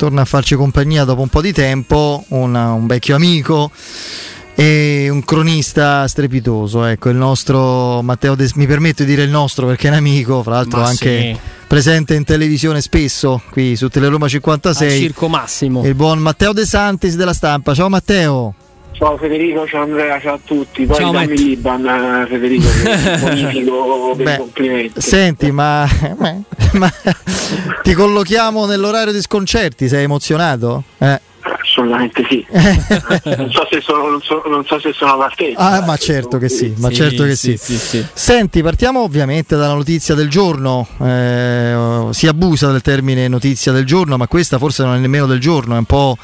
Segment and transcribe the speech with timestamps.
[0.00, 3.70] torna a farci compagnia dopo un po' di tempo, una, un vecchio amico
[4.54, 9.66] e un cronista strepitoso, ecco, il nostro Matteo De, mi permetto di dire il nostro
[9.66, 11.38] perché è un amico, fra l'altro Ma anche sì.
[11.66, 15.00] presente in televisione spesso qui su Teleroma Al 56.
[15.00, 15.84] Circo Massimo.
[15.84, 17.74] Il buon Matteo De Santis della stampa.
[17.74, 18.54] Ciao Matteo.
[19.00, 20.84] Ciao Federico, ciao Andrea, ciao a tutti.
[20.84, 21.38] Poi Ciao, dammi Matt.
[21.38, 25.00] l'Iban eh, Federico, che bonifico per Beh, complimenti.
[25.00, 25.88] Senti, ma,
[26.74, 26.92] ma
[27.82, 30.84] ti collochiamo nell'orario di sconcerti, sei emozionato?
[30.98, 31.18] Eh.
[31.62, 32.44] Assolutamente sì.
[32.52, 35.58] non, so se sono, non, so, non so se sono all'altezza.
[35.58, 37.78] Ah, ma certo che sì, ma Sì, certo che sì, sì.
[37.78, 38.06] sì, sì.
[38.12, 40.86] Senti, partiamo ovviamente dalla notizia del giorno.
[41.02, 45.40] Eh, si abusa del termine notizia del giorno, ma questa forse non è nemmeno del
[45.40, 46.18] giorno, è un po'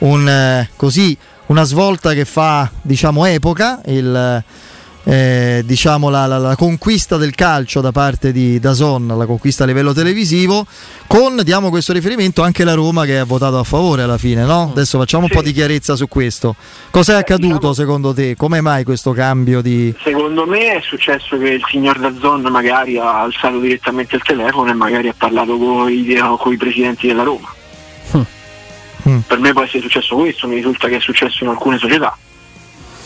[0.00, 1.16] un, eh, così,
[1.52, 3.80] una svolta che fa, diciamo, epoca.
[3.86, 4.42] Il,
[5.04, 9.66] eh, diciamo la, la- la conquista del calcio da parte di Dazon, la conquista a
[9.66, 10.64] livello televisivo,
[11.08, 14.44] con diamo questo riferimento anche la Roma che ha votato a favore alla fine.
[14.44, 14.70] No?
[14.70, 15.34] Adesso facciamo un Sì.
[15.36, 16.54] po' di chiarezza su questo.
[16.90, 18.34] Cos'è accaduto diciamo- secondo te?
[18.36, 19.92] Come mai questo cambio di...
[20.02, 24.74] Secondo me è successo che il signor Dazzon magari ha alzato direttamente il telefono e
[24.74, 27.52] magari ha parlato con i presidenti della Roma.
[29.08, 29.18] Mm.
[29.20, 32.16] Per me può essere successo questo, mi risulta che è successo in alcune società.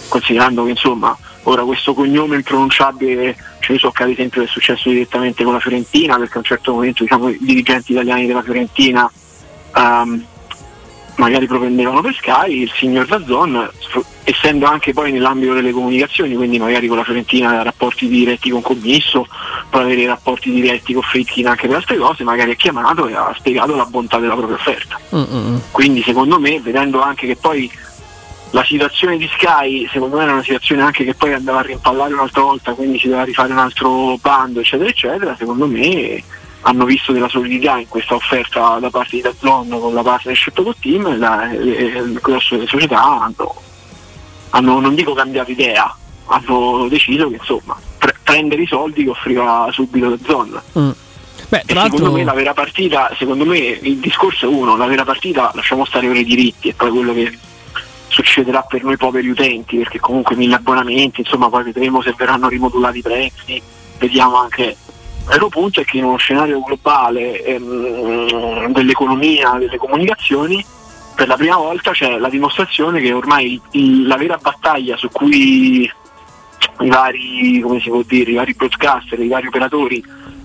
[0.09, 4.89] Considerando che insomma ora questo cognome impronunciabile, ce ne so che ad esempio è successo
[4.89, 9.11] direttamente con la Fiorentina, perché a un certo momento diciamo, i dirigenti italiani della Fiorentina
[9.75, 10.25] ehm,
[11.17, 16.59] magari propendevano per Sky, il signor Dazzon, sf- essendo anche poi nell'ambito delle comunicazioni, quindi
[16.59, 19.25] magari con la Fiorentina rapporti diretti con Commisso,
[19.71, 23.33] poi avere rapporti diretti con Fritkin anche per altre cose, magari ha chiamato e ha
[23.39, 24.99] spiegato la bontà della propria offerta.
[25.15, 25.57] Mm, mm, mm.
[25.71, 27.71] Quindi secondo me, vedendo anche che poi
[28.51, 32.13] la situazione di Sky, secondo me era una situazione anche che poi andava a rimpallare
[32.13, 36.21] un'altra volta, quindi si doveva rifare un altro bando, eccetera, eccetera, secondo me
[36.63, 40.75] hanno visto della solidità in questa offerta da parte di Dazzon con la partnership col
[40.81, 43.55] team e la- e- e il grosso delle società hanno,
[44.51, 45.95] hanno, non dico cambiato idea,
[46.27, 50.61] hanno deciso che insomma pre- prendere i soldi che offriva subito Dazzon.
[50.79, 50.91] Mm.
[51.49, 55.05] Beh, secondo l'altro, me la vera partita, secondo me il discorso è uno, la vera
[55.05, 57.39] partita lasciamo stare ora i diritti e poi quello che
[58.09, 62.99] succederà per noi poveri utenti, perché comunque mille abbonamenti, insomma poi vedremo se verranno rimodulati
[62.99, 63.63] i prezzi,
[63.99, 64.65] vediamo anche.
[64.65, 70.65] Il vero punto è che in uno scenario globale ehm, dell'economia, delle comunicazioni,
[71.17, 73.61] per la prima volta c'è la dimostrazione che ormai
[74.05, 75.91] la vera battaglia su cui
[76.81, 80.05] i vari, come si può dire, i vari broadcaster, i vari operatori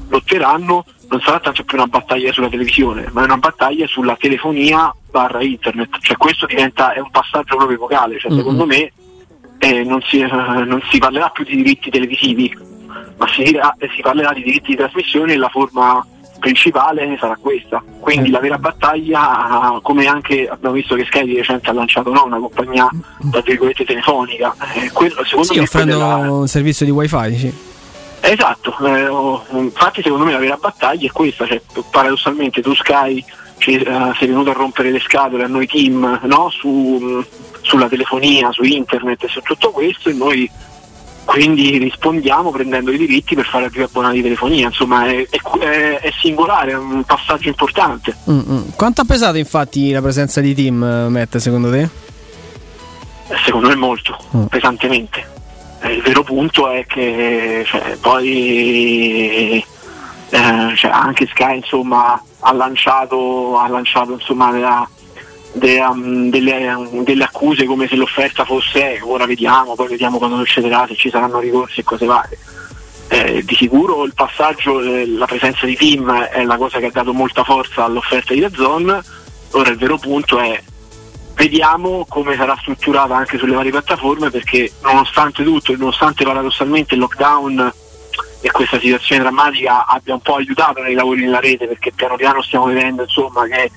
[0.10, 4.94] lotteranno non sarà tanto più una battaglia sulla televisione, ma è una battaglia sulla telefonia
[5.10, 5.98] barra internet.
[6.00, 8.38] Cioè questo diventa è un passaggio proprio epocale, cioè, Mhm.
[8.38, 8.92] secondo me
[9.60, 12.52] eh, non, si, eh, non si parlerà più di diritti televisivi,
[13.18, 16.04] ma si, dirà- eh, si parlerà di diritti di trasmissione e la forma
[16.42, 17.82] principale sarà questa.
[18.00, 18.32] Quindi Eh.
[18.32, 22.40] la vera battaglia, come anche abbiamo visto che Sky di recente ha lanciato no, una
[22.40, 22.90] compagnia
[23.32, 27.70] tra virgolette telefonica, eh, quello, secondo sì, me offrendo la- un servizio di wifi, sì.
[28.24, 33.24] Esatto, eh, oh, infatti secondo me la vera battaglia è questa, cioè, paradossalmente tu Sky
[33.58, 36.50] ci, eh, sei venuto a rompere le scatole a noi team no?
[36.50, 37.24] Su-
[37.62, 40.50] sulla telefonia, su internet e su tutto questo e noi
[41.32, 46.12] quindi rispondiamo prendendo i diritti per fare più abbonati di telefonia, insomma è, è- è-
[46.20, 48.14] singolare, è un passaggio importante.
[48.30, 48.62] Mm, mm.
[48.76, 51.84] Quanto ha pesato infatti la presenza di Tim, eh, Matt, secondo te?
[51.84, 54.46] Eh, secondo me molto, Mm.
[54.48, 55.26] pesantemente.
[55.84, 59.64] Eh, il vero punto è che cioè, poi
[60.30, 64.88] eh, cioè, anche Sky insomma, ha lanciato, ha lanciato insomma, della-
[65.54, 70.38] de- um, delle, um, delle accuse come se l'offerta fosse ora vediamo, poi vediamo quando
[70.38, 72.38] succederà, se ci saranno ricorsi e cose varie.
[73.10, 76.92] Eh, di sicuro il passaggio, eh, la presenza di Tim è la cosa che ha
[76.92, 79.04] dato molta forza all'offerta di Dazon.
[79.52, 80.62] Ora il vero punto è
[81.34, 87.00] vediamo come sarà strutturata anche sulle varie piattaforme perché nonostante tutto e nonostante paradossalmente il
[87.00, 87.74] lockdown
[88.42, 92.42] e questa situazione drammatica abbia un po' aiutato nei lavori nella rete perché piano piano
[92.42, 93.72] stiamo vedendo insomma che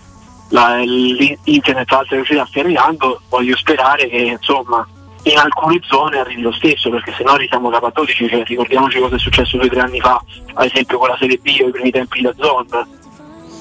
[0.49, 4.87] la- l'internet alta velocità stia arrivando voglio sperare che insomma
[5.23, 8.99] in alcune zone arrivi lo stesso perché se no siamo capo a 12 cioè, ricordiamoci
[8.99, 10.23] cosa è successo due o tre anni fa
[10.55, 13.03] ad esempio con la Serie B o i primi tempi da zone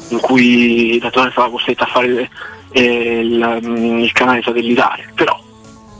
[0.10, 2.30] in cui la zona è stata costretta a fare
[2.72, 5.12] eh, il, mm, il canale satellitare.
[5.16, 5.40] Però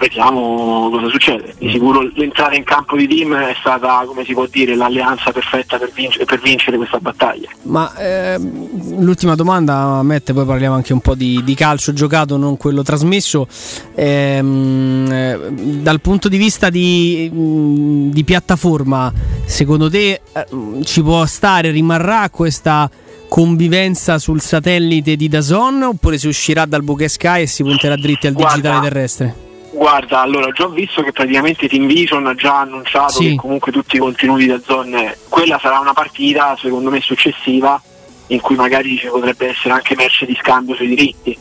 [0.04, 4.46] vediamo cosa succede di sicuro l'entrata in campo di team è stata come si può
[4.50, 10.46] dire l'alleanza perfetta per, vinc- per vincere questa battaglia Ma ehm, l'ultima domanda, Matt, poi
[10.46, 13.48] parliamo anche un po' di, di calcio giocato, non quello trasmesso.
[13.96, 15.40] Ehm, eh,
[15.82, 19.12] dal punto di vista di, mh, di piattaforma,
[19.46, 20.46] secondo te eh,
[20.84, 22.90] ci può stare, rimarrà questa
[23.28, 28.34] convivenza sul satellite di Dazon oppure si uscirà dal Sky e si punterà dritti al
[28.34, 29.36] Guarda, digitale terrestre?
[29.76, 33.30] Guarda, allora ho già visto che praticamente Team Vision ha già annunciato Sì.
[33.30, 37.82] che comunque tutti i contenuti da zone, quella sarà una partita secondo me successiva
[38.28, 41.36] in cui magari ci potrebbe essere anche merce di scambio sui diritti.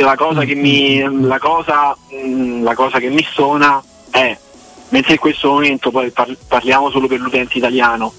[0.00, 4.36] La cosa che mi, la cosa, mh, la cosa che mi stona è,
[4.88, 8.10] mentre in questo momento poi par- parliamo solo per l'utente italiano,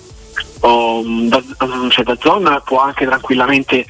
[0.62, 3.86] o, mh, da, mh, cioè da zona può anche tranquillamente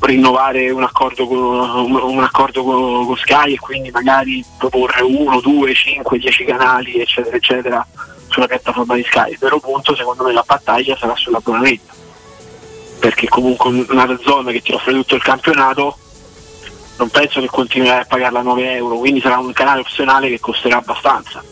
[0.00, 5.74] rinnovare un accordo con, un, accordo con, con Sky e quindi magari proporre uno, due,
[5.74, 7.86] cinque, dieci canali eccetera eccetera
[8.28, 9.32] sulla piattaforma di Sky.
[9.32, 11.96] Il vero punto secondo me la battaglia sarà sull'abbonamento
[12.98, 15.96] perché comunque una zona che ti offre tutto il campionato
[16.98, 20.78] non penso che continuerai a pagarla 9 euro quindi sarà un canale opzionale che costerà
[20.78, 21.42] abbastanza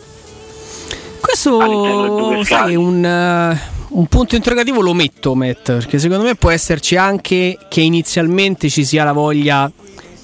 [1.21, 2.75] Questo sai, Sky.
[2.75, 7.81] un, eh, un punto interrogativo lo metto, Matt, perché secondo me può esserci anche che
[7.81, 9.71] inizialmente ci sia la voglia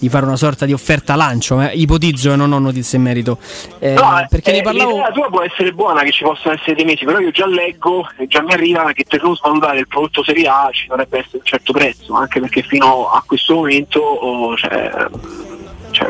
[0.04, 3.38] di fare una sorta di offerta lancio, eh, ipotizzo e non ho notizie in merito.
[3.80, 4.92] Eh, No, eh, perché ne eh, parlavo...
[4.92, 8.06] L'idea tua può essere buona che ci possano essere dei mesi, però io già leggo
[8.18, 11.38] e già mi arriva che per non svalutare il prodotto Serie A ci dovrebbe essere
[11.38, 14.92] un certo prezzo, anche perché fino a questo momento oh, cioè,
[15.92, 16.10] cioè,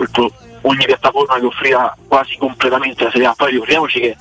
[0.62, 3.34] ogni piattaforma che offriva quasi completamente la Serie A.
[3.38, 4.18] Poi ricordiamoci che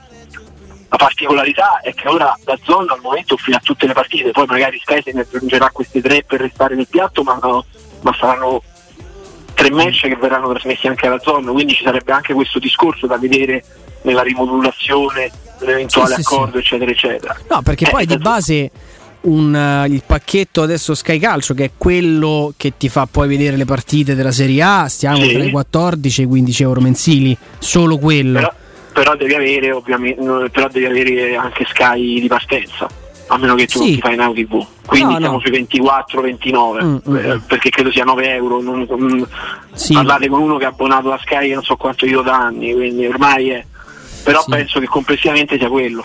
[0.93, 4.79] la particolarità è che ora da zona al momento offrirà tutte le partite, poi magari
[4.79, 7.65] Sky se ne aggiungerà queste tre per restare nel piatto, ma, no-
[8.03, 8.63] ma saranno
[9.55, 13.17] tre match che verranno trasmessi anche alla zona, quindi ci sarebbe anche questo discorso da
[13.17, 13.65] vedere
[14.03, 15.31] nella rimodulazione,
[15.61, 17.37] nell'eventuale Sì, sì, accordo, eccetera, eccetera.
[17.49, 18.71] No, perché Eh, poi di da- base
[19.23, 23.57] un, eh, il pacchetto adesso Sky Calcio, che è quello che ti fa poi vedere
[23.57, 25.33] le partite della Serie A, stiamo Sì.
[25.33, 28.41] tra i 14 e i 15 euro mensili, solo quello.
[28.41, 28.53] Però,
[28.93, 29.81] però devi avere
[30.51, 32.87] però devi avere anche Sky di partenza,
[33.29, 33.85] a meno che tu Sì.
[33.85, 34.67] non ti fai Now TV.
[34.87, 35.41] Quindi No, siamo no.
[35.41, 37.39] sui 24-29, Mm, mm, eh, mm.
[37.47, 38.61] perché credo sia 9 euro.
[38.61, 39.27] Non, non-
[39.73, 39.95] Sì.
[39.95, 43.07] Parlate con uno che è abbonato a Sky non so quanto io da anni, quindi
[43.07, 43.65] ormai è.
[44.25, 44.51] Però Sì.
[44.51, 46.05] penso che complessivamente sia quello.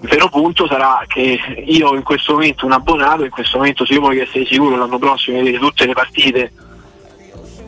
[0.00, 3.94] Il vero punto sarà che io in questo momento un abbonato, in questo momento se
[3.94, 6.52] io voglio essere sicuro l'anno prossimo di vedere tutte le partite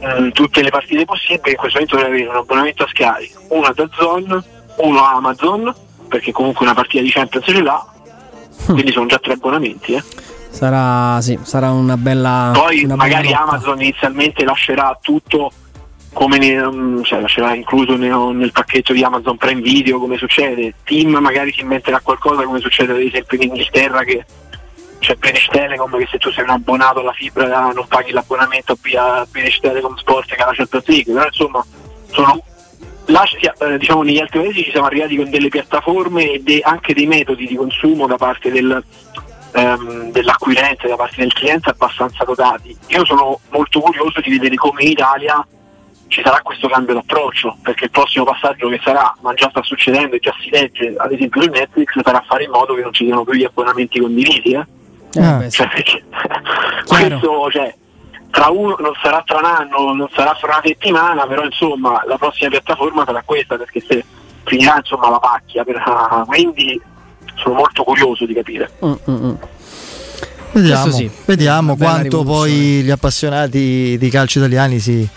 [0.03, 3.67] eh, tutte le partite possibili, in questo momento devo avere un abbonamento a Sky, uno
[3.67, 4.43] a Zone,
[4.77, 5.75] uno a Amazon,
[6.09, 7.85] perché comunque una partita di Champions ce l'ha,
[8.67, 8.73] Hm.
[8.73, 9.95] quindi sono già tre abbonamenti.
[9.95, 10.03] eh.
[10.51, 12.51] Sarà, sì, sarà una bella.
[12.53, 13.43] Poi una bella magari lotta.
[13.43, 15.53] Amazon inizialmente lascerà tutto
[16.13, 20.75] come ne- mm, cioè, lascerà incluso nel, nel pacchetto di Amazon Prime Video come succede.
[20.83, 24.25] Team magari si inventerà qualcosa come succede ad esempio in Inghilterra che
[24.99, 29.25] c'è British Telecom che se tu sei un abbonato alla fibra non paghi l'abbonamento via
[29.31, 31.65] British Telecom Sport che ha la Champions League, però insomma
[32.11, 32.43] sono
[33.11, 36.95] là eh, diciamo negli altri paesi ci siamo arrivati con delle piattaforme e de- anche
[36.95, 38.83] dei metodi di consumo da parte del,
[39.53, 42.77] ehm, dell'acquirente, da parte del cliente abbastanza dotati.
[42.89, 45.47] Io sono molto curioso di vedere come in Italia
[46.11, 50.17] ci sarà questo cambio d'approccio, perché il prossimo passaggio che sarà, ma già sta succedendo
[50.17, 53.05] e già si legge ad esempio su Netflix, sarà fare in modo che non ci
[53.05, 54.51] siano più gli abbonamenti condivisi.
[54.51, 54.67] Eh?
[55.21, 55.49] Ah.
[55.49, 55.69] Cioè,
[56.87, 57.75] questo cioè,
[58.31, 62.17] tra uno, non sarà tra un anno, non sarà fra una settimana, però insomma la
[62.17, 64.05] prossima piattaforma sarà questa perché se
[64.45, 65.83] finirà insomma la pacchia, per-
[66.27, 66.81] quindi
[67.37, 68.71] sono molto curioso di capire.
[68.85, 69.35] Mm, mm, mm.
[70.53, 71.11] Vediamo, sì.
[71.27, 72.51] vediamo quanto rivoluzione.
[72.51, 75.09] poi gli appassionati di calcio italiani si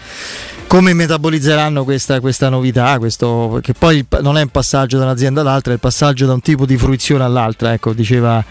[0.73, 5.71] come metabolizzeranno questa, questa novità, questo, perché poi non è un passaggio da un'azienda all'altra,
[5.71, 8.43] è il passaggio da un tipo di fruizione all'altra, ecco, diceva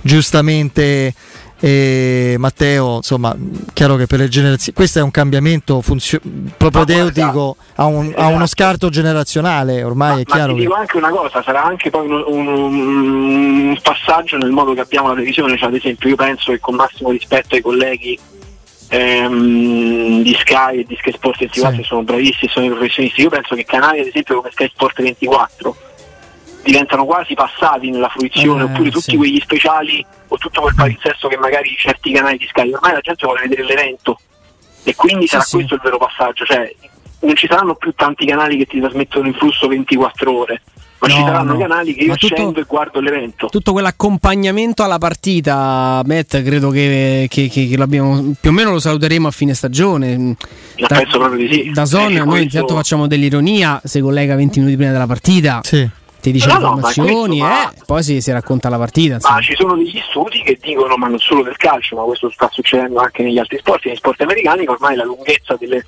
[0.00, 1.12] giustamente
[1.66, 3.34] eh, Matteo, insomma,
[3.72, 6.20] chiaro che per le generazioni, questo è un cambiamento funzio-
[6.58, 8.46] propedeutico a, un- a uno Esatto.
[8.46, 10.60] scarto generazionale, ormai ma, è chiaro ma ti che...
[10.66, 12.46] dico anche una cosa, sarà anche poi un, un-
[13.68, 16.74] un passaggio nel modo che abbiamo la televisione, cioè ad esempio io penso che con
[16.74, 18.18] massimo rispetto ai colleghi
[18.88, 21.80] ehm, di Sky e di Sky Sport 24 Sì.
[21.80, 25.00] che sono bravissimi, sono dei professionisti, io penso che canali ad esempio come Sky Sport
[25.02, 25.76] 24
[26.64, 29.16] diventano quasi passati nella fruizione, Eh, oppure tutti sì.
[29.16, 33.24] quegli speciali o tutto quel palinsesto che magari certi canali di Sky, ormai la gente
[33.26, 34.18] vuole vedere l'evento
[34.82, 35.56] e quindi Sì, sarà sì.
[35.56, 36.74] questo il vero passaggio, cioè
[37.20, 40.62] non ci saranno più tanti canali che ti trasmettono in flusso 24 ore,
[40.98, 41.58] ma ci No, saranno no.
[41.58, 43.46] canali che io tutto- scendo e guardo l'evento.
[43.46, 48.78] Tutto quell'accompagnamento alla partita, Matt, credo che, che- che- che l'abbiamo più o meno lo
[48.78, 50.16] saluteremo a fine stagione.
[50.18, 51.70] Ma penso proprio di sì.
[51.70, 55.60] Da Son, Eh, noi questo- intanto facciamo dell'ironia, si collega 20 minuti prima della partita,
[55.62, 55.88] Sì.
[56.24, 59.14] Ti dice No, le no, ma informazioni, va- eh, poi si, si racconta la partita.
[59.16, 59.34] insomma.
[59.34, 62.48] Ma ci sono degli studi che dicono, ma non solo del calcio, ma questo sta
[62.50, 65.84] succedendo anche negli altri sport, negli sport americani, che ormai la lunghezza delle-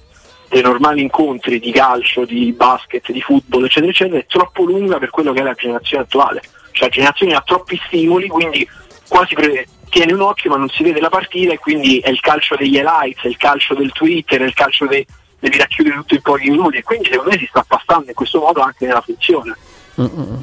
[0.48, 5.08] dei normali incontri di calcio, di basket, di football, eccetera, eccetera, è troppo lunga per
[5.08, 6.42] quello che è la generazione attuale.
[6.72, 8.68] Cioè la generazione ha troppi stimoli, quindi
[9.08, 12.20] quasi pre- tiene un occhio ma non si vede la partita e quindi è il
[12.20, 15.06] calcio degli highlights, è il calcio del Twitter, è il calcio dei
[15.38, 18.40] devi racchiudere tutto in pochi minuti e quindi secondo me si sta passando in questo
[18.40, 19.54] modo anche nella funzione.
[20.00, 20.42] Mm-mm.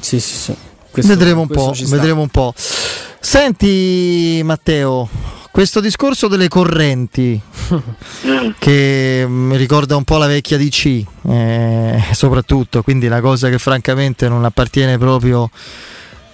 [0.00, 0.56] Sì, sì, sì.
[0.90, 2.54] Questo, vedremo, un po', vedremo un po'.
[3.18, 5.08] Senti Matteo,
[5.50, 7.40] questo discorso delle correnti
[8.26, 8.50] mm.
[8.58, 14.28] che mi ricorda un po' la vecchia DC, eh, soprattutto, quindi la cosa che francamente
[14.28, 15.50] non appartiene proprio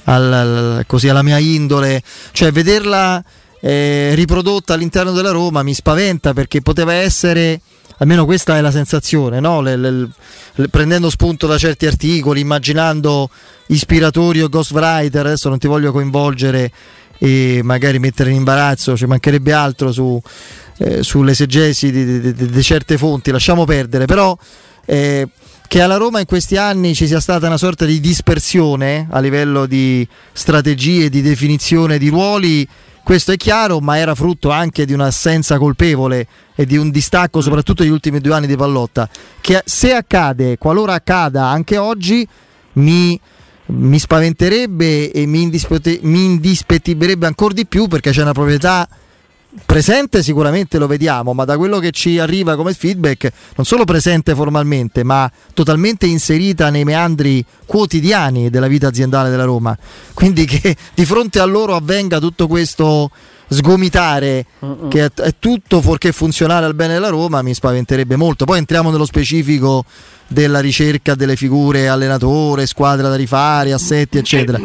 [0.05, 3.23] al, al, così, alla mia indole, cioè vederla
[3.61, 7.61] eh, riprodotta all'interno della Roma mi spaventa perché poteva essere
[8.01, 9.61] almeno questa è la sensazione, no?
[9.61, 10.09] le, le,
[10.55, 13.29] le, prendendo spunto da certi articoli, immaginando
[13.67, 16.71] ispiratori o ghostwriter, adesso non ti voglio coinvolgere
[17.19, 20.21] e magari mettere in imbarazzo, ci mancherebbe altro su,
[20.79, 24.37] eh, sull'esegesi di, di, di, di, certe fonti, lasciamo perdere, però
[24.87, 25.29] eh,
[25.69, 29.67] che alla Roma in questi anni ci sia stata una sorta di dispersione a livello
[29.67, 32.67] di strategie, di definizione di ruoli
[33.03, 37.83] questo è chiaro, ma era frutto anche di un'assenza colpevole e di un distacco, soprattutto
[37.83, 39.09] negli ultimi due anni di Pallotta.
[39.41, 42.27] Che se accade, qualora accada anche oggi,
[42.75, 43.19] mi,
[43.67, 48.89] mi spaventerebbe e mi, indispet- mi indispettiberebbe ancora di più perché c'è una proprietà
[49.67, 54.35] presente sicuramente lo vediamo, ma da quello che ci arriva come feedback, non solo presente
[54.35, 59.77] formalmente, ma totalmente inserita nei meandri quotidiani della vita aziendale della Roma.
[60.15, 63.11] Quindi che di fronte a loro avvenga tutto questo
[63.51, 64.89] sgomitare uh-uh.
[64.89, 68.45] che è, è, tutto fuorché funzionare al bene della Roma mi spaventerebbe molto.
[68.45, 69.85] Poi entriamo nello specifico
[70.27, 74.59] della ricerca delle figure allenatore, squadra da rifare, assetti, eccetera.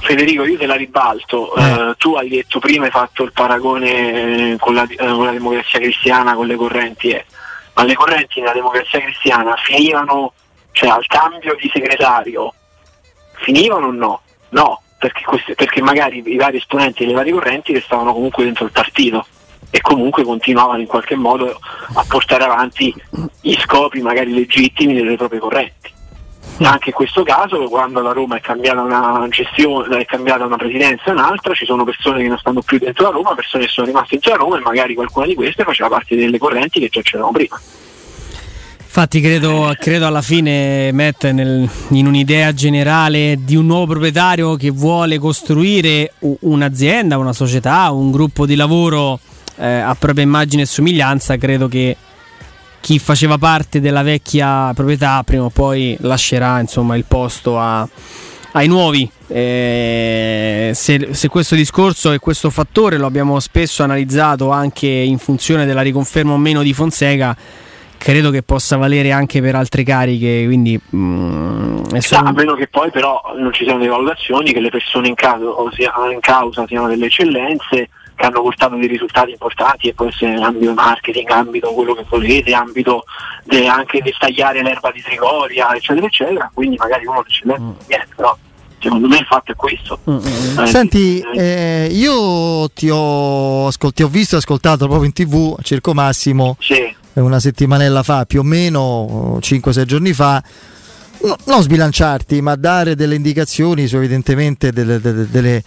[0.00, 1.54] Federico, io te la ribalto.
[1.54, 1.72] Eh.
[1.72, 5.78] Uh, tu hai detto prima, hai fatto il paragone con la, uh, con la democrazia
[5.78, 7.10] cristiana, con le correnti.
[7.10, 7.24] Eh.
[7.74, 10.32] Ma le correnti nella democrazia cristiana finivano,
[10.72, 12.54] cioè al cambio di segretario,
[13.42, 14.20] finivano o no?
[14.50, 18.70] No, perché, queste, perché magari i vari esponenti delle varie correnti restavano comunque dentro il
[18.70, 19.26] partito
[19.70, 21.58] e comunque continuavano in qualche modo
[21.94, 22.94] a portare avanti
[23.40, 25.90] gli scopi magari legittimi delle proprie correnti.
[26.62, 31.04] Anche in questo caso, quando la Roma è cambiata una gestione, è cambiata una presidenza
[31.06, 33.86] e un'altra, ci sono persone che non stanno più dentro la Roma, persone che sono
[33.86, 37.30] rimaste la Roma e magari qualcuna di queste faceva parte delle correnti che già c'erano
[37.30, 37.58] prima.
[38.92, 44.70] Infatti credo, credo, alla fine Matt nel, in un'idea generale di un nuovo proprietario che
[44.70, 49.20] vuole costruire un'azienda, una società, un gruppo di lavoro
[49.58, 51.96] eh, a propria immagine e somiglianza, credo che
[52.80, 57.88] chi faceva parte della vecchia proprietà prima o poi lascerà insomma, il posto a,
[58.54, 59.08] ai nuovi.
[59.28, 65.64] Eh, se, se, questo discorso e questo fattore lo abbiamo spesso analizzato anche in funzione
[65.64, 67.36] della riconferma o meno di Fonseca
[68.00, 70.44] credo che possa valere anche per altre cariche.
[70.46, 72.28] Quindi, mm, solo...
[72.28, 75.68] A meno che poi però non ci siano delle valutazioni che le persone in, caso,
[76.10, 80.42] in causa siano delle eccellenze che hanno portato dei risultati importanti e può essere in
[80.42, 83.04] ambito marketing, ambito quello che volete, ambito
[83.44, 86.50] de, anche di stagliare l'erba di Trigoria, eccetera, eccetera.
[86.54, 87.86] Quindi magari uno l'eccellenza mm.
[87.86, 88.36] viene, però
[88.80, 90.00] secondo me il fatto è questo.
[90.08, 90.58] Mm-hmm.
[90.58, 95.60] Eh, Senti, eh, io ti ho, ascol- ti ho, visto e ascoltato proprio in tv
[95.60, 100.42] Circo Massimo sì una settimanella fa, più o meno 5-6 giorni fa,
[101.22, 105.62] no, non sbilanciarti, ma dare delle indicazioni su evidentemente delle, delle, delle,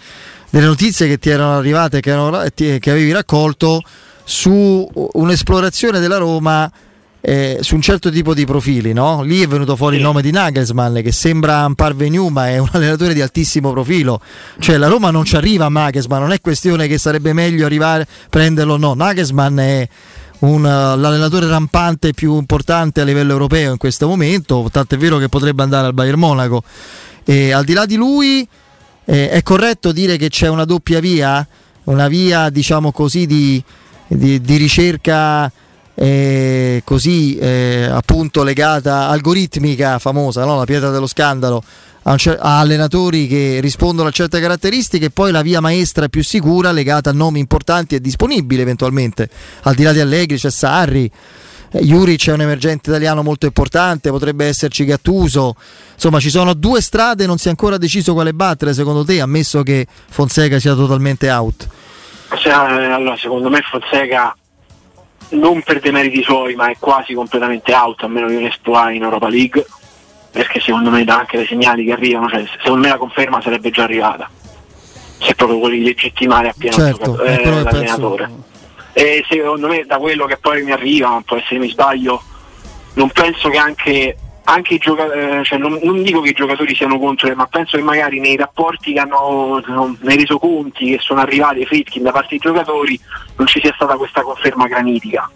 [0.50, 3.82] delle notizie che ti erano arrivate, che, erano, che avevi raccolto
[4.24, 6.70] su un'esplorazione della Roma.
[7.26, 9.22] Eh, su un certo tipo di profili, no?
[9.22, 12.68] Lì è venuto fuori il nome di Nagelsmann che sembra un parvenu ma è un
[12.72, 14.20] allenatore di altissimo profilo.
[14.58, 18.06] Cioè la Roma non ci arriva a Nagelsmann, non è questione che sarebbe meglio arrivare
[18.28, 19.88] prenderlo no, Nagelsmann è
[20.44, 25.28] un, l'allenatore rampante più importante a livello europeo in questo momento, tanto è vero che
[25.28, 26.62] potrebbe andare al Bayern Monaco.
[27.24, 28.46] E al di là di lui,
[29.04, 31.46] eh, è corretto dire che c'è una doppia via,
[31.84, 33.62] una via diciamo così di,
[34.06, 35.50] di, di ricerca
[35.96, 40.56] eh, così eh, appunto legata algoritmica famosa, no?
[40.56, 41.62] la pietra dello scandalo
[42.04, 47.12] a, allenatori che rispondono a certe caratteristiche, poi la via maestra più sicura legata a
[47.12, 49.28] nomi importanti e disponibili eventualmente.
[49.62, 51.10] Al di là di Allegri c'è Sarri.
[51.70, 55.54] Eh, Juric è un emergente italiano molto importante, potrebbe esserci Gattuso.
[55.94, 59.62] Insomma, ci sono due strade, non si è ancora deciso quale battere, secondo te, ammesso
[59.62, 61.68] che Fonseca sia totalmente out.
[62.36, 64.36] Cioè, allora, secondo me Fonseca
[65.30, 69.02] non per demeriti suoi, ma è quasi completamente out, a meno che non esploa in
[69.02, 69.66] Europa League
[70.34, 73.70] perché secondo me dà anche dei segnali che arrivano, cioè, secondo me la conferma sarebbe
[73.70, 74.28] già arrivata,
[75.20, 78.24] se proprio quelli legittimare appieno certo, eh, l'allenatore.
[78.24, 78.44] Penso...
[78.94, 82.20] E secondo me da quello che poi mi arriva, può essere mi sbaglio,
[82.94, 86.74] non penso che anche anche i giocatori, eh, cioè non, non, dico che i giocatori
[86.74, 89.62] siano contro, ma penso che magari nei rapporti che hanno,
[90.00, 93.00] nei resoconti che sono arrivati ai Fritkin da parte dei giocatori
[93.36, 95.30] non ci sia stata questa conferma granitica.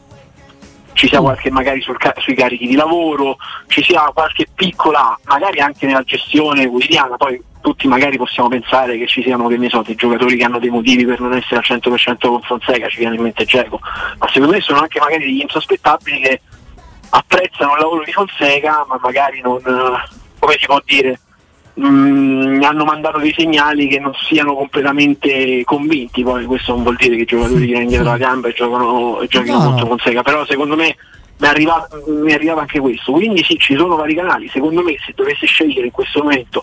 [0.99, 1.23] Ci sia mm.
[1.23, 3.37] qualche magari sul, sui carichi di lavoro,
[3.69, 9.07] ci sia qualche piccola, magari anche nella gestione quotidiana, poi tutti magari possiamo pensare che
[9.07, 11.78] ci siano che ne so, dei giocatori che hanno dei motivi per non essere al
[11.78, 13.78] 100% con Fonseca, ci viene in mente Geco,
[14.19, 16.40] ma secondo me sono anche magari degli insospettabili che
[17.11, 21.21] apprezzano il lavoro di Fonseca, ma magari non, come si può dire,
[21.78, 26.23] mh, mm, hanno mandato dei segnali che non siano completamente convinti.
[26.23, 29.58] Poi questo non vuol dire che i giocatori tirano indietro la gamba e giocano, giochino
[29.58, 30.97] no, contro Fonseca, però secondo me
[31.38, 33.12] mi è, arrivato, mi è arrivato anche questo.
[33.12, 34.49] Quindi sì, ci sono vari canali.
[34.49, 36.62] Secondo me se dovesse scegliere in questo momento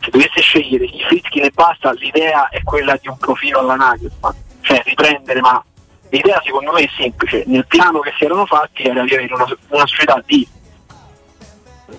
[0.00, 4.34] se dovesse scegliere i Fritkin e basta, l'idea è quella di un profilo alla Nagelsmann,
[4.60, 5.64] cioè riprendere ma
[6.10, 9.46] L'idea secondo me è semplice, nel piano che si erano fatti era di avere una,
[9.68, 10.46] una società di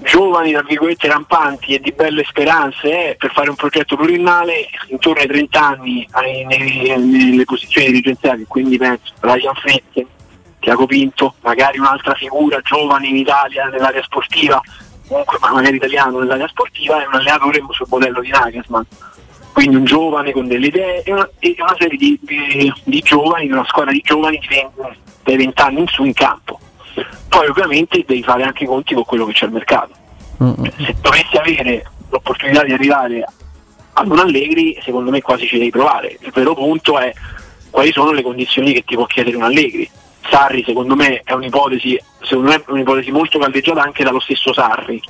[0.03, 5.21] giovani, tra virgolette, rampanti e di belle speranze eh, per fare un progetto pluriennale intorno
[5.21, 10.07] ai 30 anni ai, nei, nelle posizioni dirigenziali, quindi penso Ryan Fritkin,
[10.59, 14.61] Tiago Pinto, magari un'altra figura giovane in Italia nell'area sportiva,
[15.07, 18.83] comunque magari italiano nell'area sportiva, è un allenatore sul modello di Nagelsmann
[19.57, 23.49] quindi un giovane con delle idee e una, e una serie di, di, di, giovani,
[23.49, 24.71] una squadra di giovani di 20,
[25.23, 26.59] dai 20 anni in su in campo.
[27.29, 29.93] Poi ovviamente devi fare anche i conti con quello che c'è al mercato.
[30.43, 30.65] Mm-hmm.
[30.77, 33.25] Se dovessi avere l'opportunità di arrivare
[33.93, 36.17] ad un Allegri, secondo me quasi ci devi provare.
[36.21, 37.11] Il vero punto è
[37.69, 39.89] quali sono le condizioni che ti può chiedere un Allegri.
[40.29, 45.01] Sarri secondo me è un'ipotesi, secondo me è un'ipotesi molto caldeggiata anche dallo stesso Sarri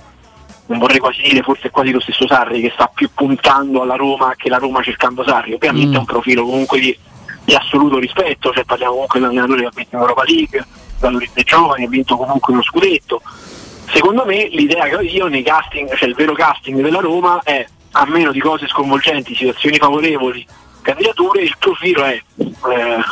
[0.67, 3.95] non vorrei quasi dire, forse è quasi lo stesso Sarri che sta più puntando alla
[3.95, 5.53] Roma che la Roma cercando Sarri.
[5.53, 5.95] Ovviamente mm.
[5.95, 6.97] è un profilo comunque di,
[7.43, 10.65] di, assoluto rispetto, cioè parliamo comunque di un allenatore che ha vinto in Europa League,
[10.99, 13.21] valori dei giovani, ha vinto comunque uno scudetto.
[13.91, 17.65] Secondo me l'idea che ho io nei casting, cioè il vero casting della Roma è
[17.91, 20.45] a meno di cose sconvolgenti, situazioni favorevoli,
[20.81, 23.03] candidature, il profilo è eh,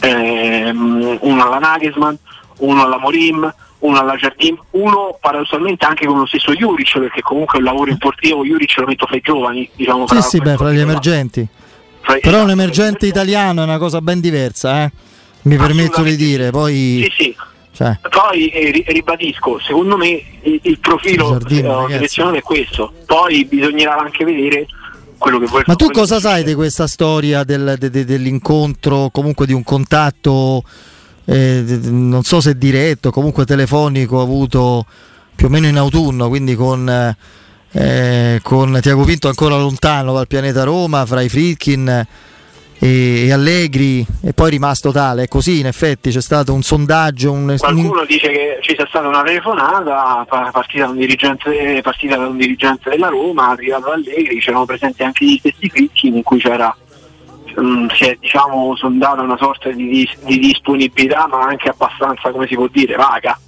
[0.00, 2.14] eh, uno alla Nagelsmann,
[2.58, 7.58] uno alla Morim, uno alla Giardin, uno paradossalmente anche con lo stesso Juric, perché comunque
[7.58, 10.06] il lavoro importivo Juric lo metto fra i giovani, diciamo.
[10.08, 11.46] Sì, sì, beh, fra gli emergenti.
[12.00, 14.90] Fra Però esatto, un emergente italiano è una cosa ben diversa, eh?
[15.42, 16.50] Mi permetto di dire.
[16.50, 17.08] Poi...
[17.10, 17.36] Sì, sì.
[17.72, 17.96] Cioè.
[18.10, 23.96] Poi eh, ribadisco, secondo me il, il profilo Giardino, eh, selezionato è questo, poi bisognerà
[23.96, 24.66] anche vedere
[25.16, 29.46] quello che vuoi Ma tu cosa sai di questa storia del, de, de, dell'incontro, comunque
[29.46, 30.64] di un contatto
[31.30, 34.86] eh, non so se diretto, comunque telefonico avuto
[35.34, 37.14] più o meno in autunno, quindi con,
[37.70, 42.06] eh, con Tiago Pinto ancora lontano dal pianeta Roma, fra i Fritkin
[42.78, 45.24] e, Allegri e poi rimasto tale.
[45.24, 47.32] È così in effetti c'è stato un sondaggio.
[47.32, 48.06] Un, Qualcuno un...
[48.06, 52.90] dice che ci sia stata una telefonata partita da un dirigente, partita da un dirigente
[52.90, 56.74] della Roma, arrivato Allegri, c'erano presenti anche gli stessi Fritkin in cui c'era
[57.56, 62.54] um, si è diciamo, sondata una sorta di, di, disponibilità ma anche abbastanza come si
[62.54, 63.38] può dire vaga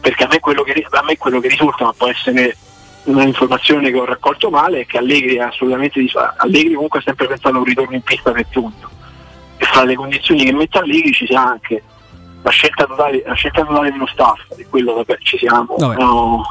[0.00, 2.56] perché a me quello che, a me quello che risulta ma può essere
[3.08, 6.04] una informazione che ho raccolto male è che Allegri assolutamente
[6.36, 8.90] Allegri comunque ha sempre pensato a un ritorno in pista per giugno
[9.56, 11.82] e fra le condizioni che mette Allegri ci sia anche
[12.42, 15.74] la scelta totale, la scelta totale dello staff, di quello vabbè, ci siamo.
[15.78, 16.44] No,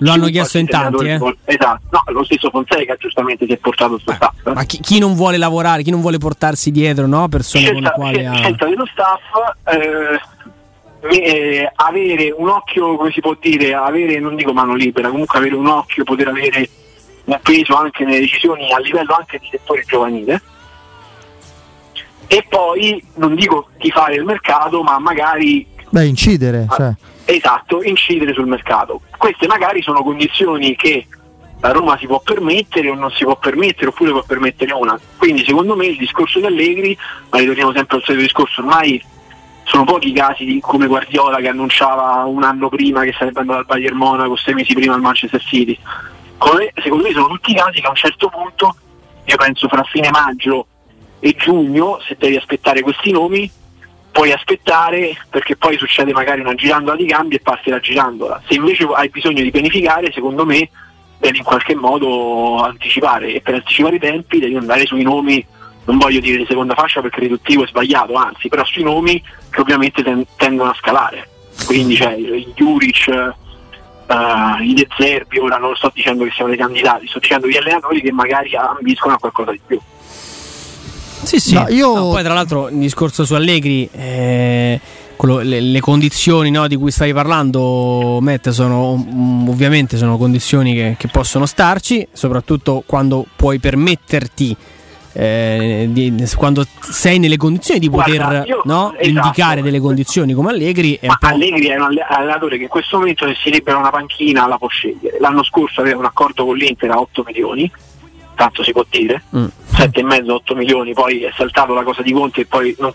[0.00, 1.20] lo hanno chiesto in tanti, eh?
[1.44, 4.46] Esatto, no, lo stesso Fonseca giustamente si è portato eh, staff.
[4.46, 4.52] Eh.
[4.52, 7.28] Ma chi, chi, non vuole lavorare, chi non vuole portarsi dietro, no?
[7.28, 8.34] Persone scelta, con le quali ha...
[8.34, 9.20] scelta dello staff,
[9.64, 10.20] eh,
[11.08, 15.54] eh, avere un occhio, come si può dire, avere, non dico mano libera, comunque avere
[15.54, 16.68] un occhio, poter avere
[17.24, 20.40] un peso anche nelle decisioni a livello anche di settore giovanile
[22.32, 26.64] e poi non dico di fare il mercato, ma magari Beh, incidere.
[26.68, 26.92] Ah, cioè.
[27.24, 29.00] Esatto, incidere sul mercato.
[29.18, 31.06] Queste magari sono condizioni che
[31.58, 34.96] la Roma si può permettere o non si può permettere, oppure può permettere una.
[35.16, 36.96] Quindi secondo me il discorso di Allegri,
[37.30, 39.02] ma ritorniamo sempre al solito discorso, ormai
[39.70, 43.60] sono pochi i casi di, come Guardiola che annunciava un anno prima che sarebbe andato
[43.60, 45.78] al Bayern Monaco, sei mesi prima al Manchester City.
[46.38, 48.74] Come, secondo me sono tutti casi che a un certo punto,
[49.24, 50.66] io penso fra fine maggio
[51.20, 53.48] e giugno, se devi aspettare questi nomi,
[54.10, 58.42] puoi aspettare perché poi succede magari una girandola di cambi e passi la girandola.
[58.48, 60.68] Se invece hai bisogno di pianificare, secondo me
[61.16, 65.46] devi in qualche modo anticipare e per anticipare i tempi devi andare sui nomi,
[65.84, 69.60] non voglio dire di seconda fascia perché riduttivo è sbagliato, anzi, però sui nomi che
[69.60, 71.28] ovviamente ten- tendono a scalare.
[71.66, 76.58] Quindi c'è il Juric, uh, i De Zerbi, ora non sto dicendo che siano dei
[76.58, 79.80] candidati, sto dicendo gli allenatori che magari ambiscono a qualcosa di più.
[81.22, 81.54] Sì, sì.
[81.54, 81.94] No, io...
[81.94, 83.88] No, poi tra l'altro il discorso su Allegri...
[83.92, 84.80] Eh
[85.20, 90.72] quello, le, le, condizioni no, di cui stai parlando, Matt, sono um, ovviamente sono condizioni
[90.72, 94.56] che, che, possono starci, soprattutto quando puoi permetterti.
[95.12, 100.34] Eh, di, quando sei nelle condizioni di poter Guarda, io, no, esatto, indicare delle condizioni
[100.34, 103.90] come Allegri è Allegri è un allenatore che in questo momento se si libera una
[103.90, 107.68] panchina la può scegliere l'anno scorso aveva un accordo con l'Inter a 8 milioni
[108.36, 109.46] tanto si può dire mm.
[109.72, 112.92] 7,5 8 milioni poi è saltato la cosa di Conti e poi non,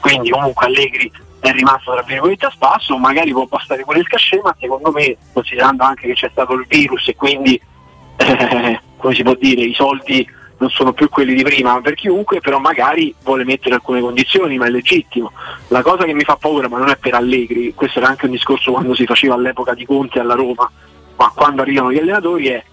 [0.00, 1.10] quindi comunque Allegri
[1.42, 5.16] è rimasto tra virgolette a spasso, magari può passare pure il cascè, ma secondo me,
[5.32, 7.60] considerando anche che c'è stato il virus e quindi,
[8.16, 10.24] eh, come si può dire, i soldi
[10.62, 14.66] non sono più quelli di prima per chiunque, però magari vuole mettere alcune condizioni, ma
[14.66, 15.32] è legittimo.
[15.68, 18.30] La cosa che mi fa paura, ma non è per Allegri, questo era anche un
[18.30, 20.70] discorso quando si faceva all'epoca di Conte alla Roma,
[21.16, 22.64] ma quando arrivano gli allenatori è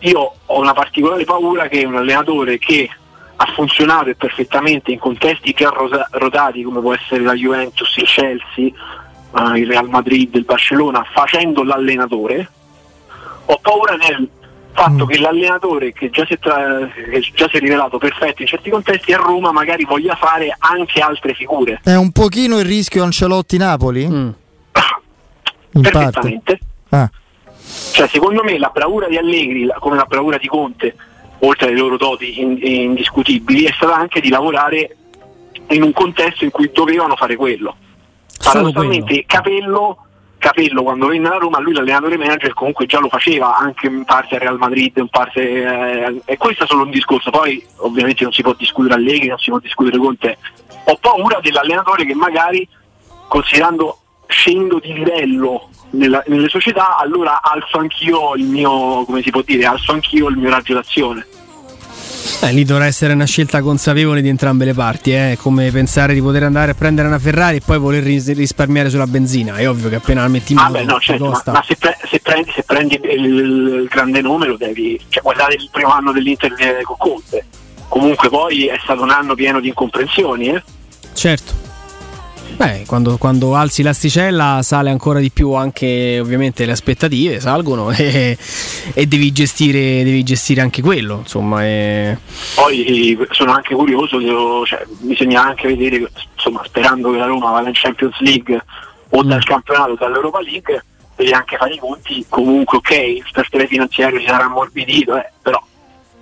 [0.00, 2.88] io ho una particolare paura che un allenatore che
[3.36, 5.70] ha funzionato perfettamente in contesti già
[6.10, 8.70] rotati come può essere la Juventus, il Chelsea,
[9.30, 12.50] uh, il Real Madrid, il Barcellona, facendo l'allenatore,
[13.44, 14.28] ho paura del
[14.76, 15.08] fatto mm.
[15.08, 19.16] che l'allenatore che già, tra- che già, si è rivelato perfetto in certi contesti a
[19.16, 21.80] Roma magari voglia fare anche altre figure.
[21.82, 24.06] È un pochino il rischio Ancelotti-Napoli?
[24.06, 24.28] Mm.
[25.80, 26.58] Perfettamente.
[26.90, 27.10] Ah.
[27.92, 30.94] Cioè, secondo me la bravura di Allegri, come la bravura di Conte,
[31.40, 34.96] oltre alle loro doti indiscutibili, è stata anche di lavorare
[35.68, 37.76] in un contesto in cui dovevano fare quello.
[38.42, 40.05] Paradossalmente Capello,
[40.46, 44.36] Capello quando venne a Roma, lui l'allenatore manager comunque già lo faceva anche in parte
[44.36, 48.32] a Real Madrid, in parte, eh, e questo è solo un discorso, poi ovviamente non
[48.32, 50.38] si può discutere Allegri, non si può discutere con te.
[50.84, 52.64] Ho paura dell'allenatore che magari,
[53.26, 59.42] considerando scendo di livello nella, nelle società, allora alzo anch'io il mio, come si può
[59.42, 61.26] dire, alzo anch'io il mio raggio d'azione.
[62.42, 65.38] Eh, lì dovrà essere una scelta consapevole di entrambe le parti, eh?
[65.40, 69.06] come pensare di poter andare a prendere una Ferrari e poi voler ris- risparmiare sulla
[69.06, 69.56] benzina.
[69.56, 70.58] È ovvio che appena la metti in.
[70.58, 74.56] Ah, no, certo, ma, ma se, pre- se, prendi, se, prendi, il, grande nome lo
[74.56, 75.00] devi.
[75.08, 77.44] Cioè, guardate il primo anno dell'Inter con Conte.
[77.88, 80.48] Comunque poi è stato un anno pieno di incomprensioni.
[80.48, 80.62] Eh?
[81.12, 81.65] Certo.
[82.56, 88.38] Beh, quando, quando, alzi l'asticella sale ancora di più anche ovviamente le aspettative salgono e,
[88.94, 91.18] e devi, gestire, devi, gestire, anche quello.
[91.18, 92.16] Insomma, e...
[92.54, 97.68] Poi sono anche curioso, io, cioè, bisogna anche vedere, insomma, sperando che la Roma vada
[97.68, 98.64] in Champions League
[99.10, 99.42] o dal mm.
[99.42, 100.82] campionato dall'Europa League,
[101.14, 102.24] devi anche fare i conti.
[102.26, 105.62] Comunque, ok, il fair finanziario si sarà ammorbidito, eh, però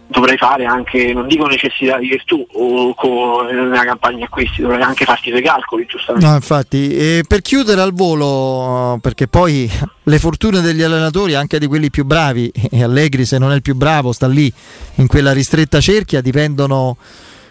[0.06, 5.04] dovrai fare anche, non dico necessità di virtù o con una campagna acquisti, dovrai anche
[5.04, 6.26] farti dei calcoli, giustamente.
[6.26, 9.70] No, infatti, e per chiudere al volo, perché poi
[10.02, 13.62] le fortune degli allenatori, anche di quelli più bravi, e Allegri se non è il
[13.62, 14.52] più bravo sta lì
[14.96, 16.96] in quella ristretta cerchia, dipendono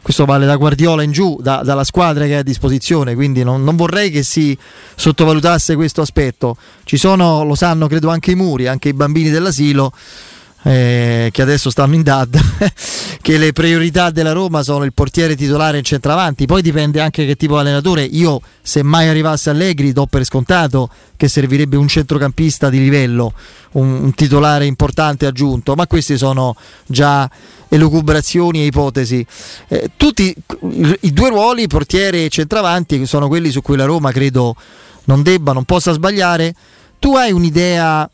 [0.04, 3.64] questo vale da Guardiola in giù, da, dalla squadra che è a disposizione, quindi non,
[3.64, 4.56] non, vorrei che si
[4.96, 6.58] sottovalutasse questo aspetto.
[6.84, 9.94] Ci sono, lo sanno credo anche i muri, anche i bambini dell'asilo,
[10.64, 12.40] eh, che adesso stanno in DAD,
[13.22, 17.26] che le priorità della Roma sono il portiere titolare e il centravanti, poi dipende anche
[17.26, 18.04] che tipo di allenatore.
[18.04, 23.34] Io, se mai arrivasse Allegri, do per scontato che servirebbe un centrocampista di livello,
[23.74, 27.30] un, un titolare importante aggiunto, ma queste sono già
[27.68, 29.26] elucubrazioni e ipotesi.
[29.68, 30.34] Eh, tutti
[31.02, 34.56] i due ruoli, portiere e centravanti, sono quelli su cui la Roma credo
[35.06, 36.56] non debba, non possa sbagliare.
[37.00, 38.10] Tu hai un'idea,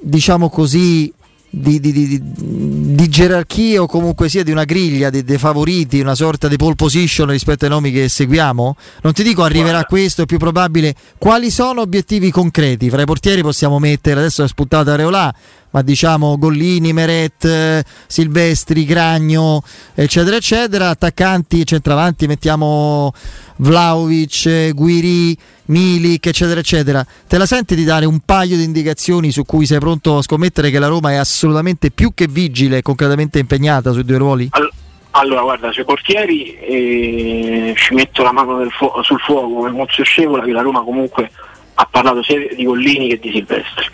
[0.00, 1.12] diciamo così,
[1.52, 6.46] di, di, di, di, gerarchia o comunque sia di una griglia dei, favoriti, una sorta
[6.46, 8.76] di pole position rispetto ai nomi che seguiamo?
[9.02, 9.86] Non ti dico arriverà Guarda.
[9.88, 10.94] questo, è più probabile.
[11.18, 12.88] Quali sono obiettivi concreti?
[12.88, 15.34] Fra i portieri possiamo mettere, adesso è spuntata Areolà,
[15.70, 19.62] ma diciamo Gollini, Meret, Silvestri, Gragno,
[19.94, 20.88] eccetera, eccetera.
[20.88, 23.12] Attaccanti e centravanti mettiamo
[23.56, 27.04] Vlaovic, Guiri, Milik, eccetera, eccetera.
[27.26, 30.70] Te la senti di dare un paio di indicazioni su cui sei pronto a scommettere
[30.70, 34.48] che la Roma è assolutamente più che vigile e concretamente impegnata sui due ruoli?
[34.50, 34.70] All-
[35.12, 40.44] allora, guarda, sui portieri eh, ci metto la mano fu- sul fuoco come Mozio Scevola
[40.44, 41.28] che la Roma comunque
[41.74, 43.90] ha parlato sia di Gollini che di Silvestri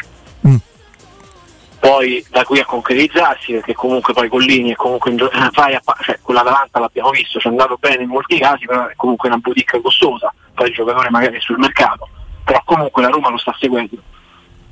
[1.78, 6.18] poi da qui a concretizzarsi perché comunque poi Collini è comunque in, fai a, cioè,
[6.22, 9.38] con l'Atalanta l'abbiamo visto, ci è andato bene in molti casi, però è comunque una
[9.38, 12.08] boutique costosa, poi il giocatore magari è sul mercato,
[12.44, 13.96] però comunque la Roma lo sta seguendo.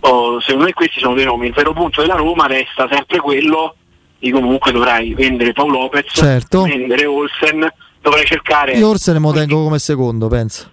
[0.00, 3.76] Oh, secondo me questi sono dei nomi, il vero punto della Roma resta sempre quello
[4.18, 6.62] di comunque dovrai vendere Paolo Lopez, certo.
[6.62, 7.66] vendere Olsen,
[8.00, 8.72] dovrai cercare...
[8.72, 10.72] Io Olsen mo tengo come secondo, penso.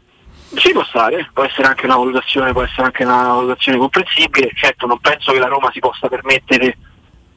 [0.54, 4.52] Ci può stare, può essere anche una valutazione, può essere anche una valutazione comprensibile.
[4.54, 6.78] Certo, non penso che la Roma si possa permettere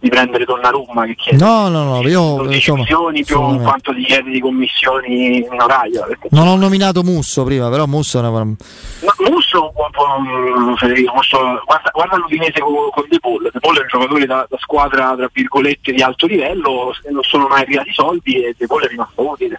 [0.04, 4.38] di prendere Donnarumma che chiede no no no io insomma, più quanto ti chiede di
[4.38, 6.06] commissioni in orario.
[6.28, 8.30] Non ho nominato Musso prima però Musso è una...
[8.30, 8.54] Ma
[9.30, 9.72] Musso,
[10.76, 13.48] Federico, Musso guarda, guarda l'Udinese con, con De Paul.
[13.50, 17.46] De Paul è un giocatore da, da, squadra tra virgolette di alto livello non sono
[17.48, 19.58] mai arrivati i soldi e De Paul è rimasto utile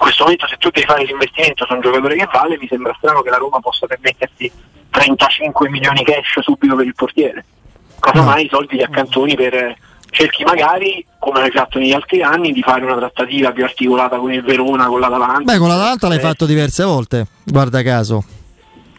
[0.00, 2.94] in questo momento se tu devi fare l'investimento su un giocatore che vale mi sembra
[2.96, 4.50] strano che la Roma possa permettersi
[4.90, 7.44] 35 milioni cash subito per il portiere
[8.00, 9.76] cosa mai i soldi li accantoni per
[10.10, 14.32] cerchi magari, come hai fatto negli altri anni, di fare una trattativa più articolata con
[14.32, 15.52] il Verona, con l'Atalanta.
[15.52, 16.20] Beh, con l'Atalanta l'hai eh.
[16.20, 18.24] fatto diverse volte, guarda caso.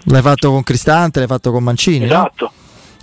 [0.05, 2.05] L'hai fatto con Cristante, l'hai fatto con Mancini.
[2.05, 2.51] Esatto.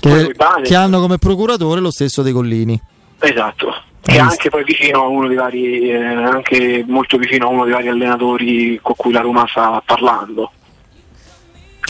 [0.00, 0.14] No?
[0.14, 2.80] Che, che, hanno come procuratore lo stesso dei Collini.
[3.18, 3.74] Esatto.
[4.00, 7.64] Che è anche poi vicino a uno dei vari, eh, anche molto vicino a uno
[7.64, 10.50] dei vari allenatori con cui la Roma sta parlando.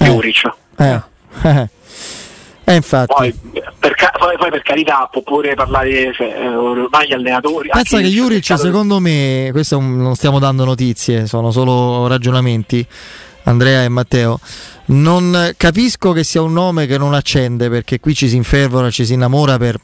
[0.00, 0.04] Eh.
[0.04, 0.50] Juric.
[0.76, 1.00] Eh.
[1.44, 1.68] eh.
[2.68, 3.14] Eh, infatti.
[3.14, 3.34] Poi
[3.78, 7.70] per, poi, poi, per carità può pure parlare cioè, ormai gli allenatori.
[7.70, 12.86] Pensa che Juric secondo me, questo non stiamo dando notizie, sono solo ragionamenti,
[13.48, 14.38] Andrea e Matteo.
[14.86, 19.04] Non capisco che sia un nome che non accende perché qui ci si infervora, ci
[19.04, 19.78] si innamora per,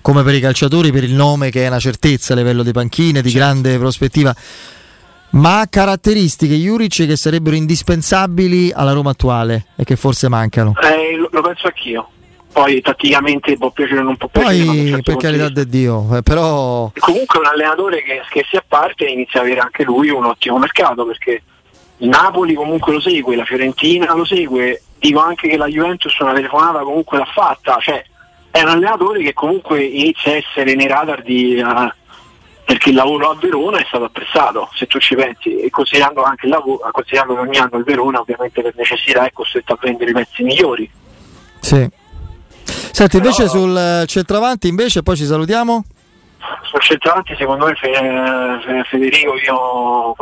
[0.00, 3.22] come per i calciatori per il nome che è una certezza a livello di panchine,
[3.22, 3.46] di certo.
[3.46, 4.34] grande prospettiva
[5.28, 10.72] ma ha caratteristiche Juric che sarebbero indispensabili alla Roma attuale e che forse mancano.
[10.80, 12.08] Eh, lo, penso anch'io
[12.52, 14.64] poi tatticamente può piacere o non può piacere.
[14.64, 16.90] Poi certo per carità di Dio, eh, però...
[16.98, 21.04] Comunque un allenatore che, che si apparte inizia ad avere anche lui un ottimo mercato
[21.04, 21.42] perché
[21.98, 26.34] il Napoli comunque lo segue, la Fiorentina lo segue, dico anche che la Juventus una
[26.34, 28.04] telefonata comunque l'ha fatta, cioè
[28.50, 31.62] è un allenatore che comunque inizia a essere nei radar di...
[31.62, 31.90] Uh,
[32.64, 36.46] perché il lavoro a Verona è stato apprezzato, se tu ci pensi, e considerando anche
[36.46, 40.10] il lavoro, considerando che ogni anno il Verona ovviamente per necessità è costretto a prendere
[40.10, 40.90] i pezzi migliori.
[41.60, 41.88] Sì.
[42.64, 45.84] Senti, invece Però, sul centravanti, invece, poi ci salutiamo.
[46.62, 50.16] Sul centravanti, secondo me, Federico, io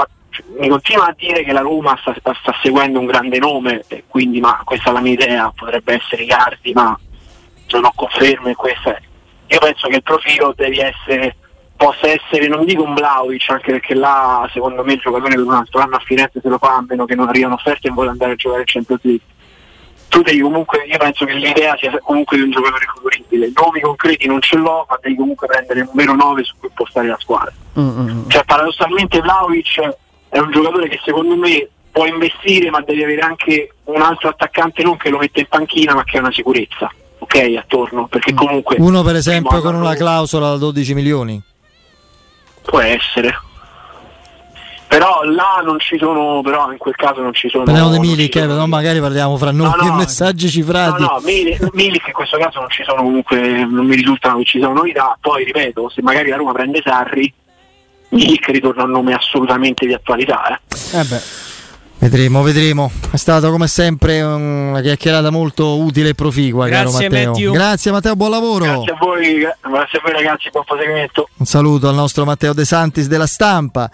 [0.58, 4.60] mi continua a dire che la Roma sta, sta, seguendo un grande nome, quindi ma
[4.64, 6.98] questa è la mia idea, potrebbe essere Icardi, ma
[7.70, 8.54] non ho conferme.
[8.54, 8.98] Questa
[9.46, 11.36] Io penso che il profilo devi essere,
[11.76, 15.52] possa essere, non dico un Vlaovic, anche perché là secondo me il giocatore per un
[15.52, 18.10] altro anno a Firenze se lo fa a meno che non arrivano offerte e vuole
[18.10, 19.32] andare a giocare in Champions League
[20.14, 24.28] tu devi comunque, io penso che l'idea sia comunque di un giocatore favoribile, nomi concreti
[24.28, 27.52] non ce l'ho, ma devi comunque prendere un vero 9 su cui postare la squadra.
[27.76, 28.28] Mm-hmm.
[28.28, 29.96] Cioè paradossalmente Vlaovic
[30.34, 34.82] è un giocatore che secondo me può investire ma devi avere anche un altro attaccante
[34.82, 38.36] non che lo mette in panchina ma che ha una sicurezza, ok, attorno, perché mm.
[38.36, 38.76] comunque...
[38.80, 41.40] Uno per esempio con una clausola da 12 milioni?
[42.62, 43.32] Può essere
[44.88, 48.36] però là non ci sono però in quel caso non ci sono parliamo di Milik
[48.36, 51.20] eh, però magari parliamo fra noi no, no, messaggi cifrati no no
[51.72, 55.16] Milik, in questo caso non ci sono comunque non mi risultano che ci siano novità
[55.20, 57.32] poi ripeto se magari la Roma prende Sarri
[58.10, 60.98] Milik ritorna un nome assolutamente di attualità eh.
[60.98, 61.42] Eh
[62.04, 62.90] Vedremo, vedremo.
[63.10, 67.30] È stata come sempre una chiacchierata molto utile e proficua, Grazie, caro Matteo.
[67.30, 67.52] Matthew.
[67.52, 68.64] Grazie Matteo, buon lavoro.
[68.64, 71.28] Grazie a voi, grazie a voi ragazzi, buon proseguimento.
[71.36, 73.90] Un saluto al nostro Matteo De Santis della stampa.